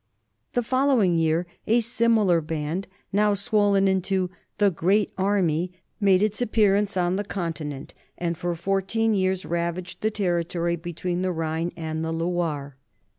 [0.53, 6.41] The following year a simi lar band, now swollen into "the great army" made its
[6.41, 12.03] appearance on the Continent and for fourteen years ravaged the territory between the Rhine and
[12.03, 12.77] the Loire.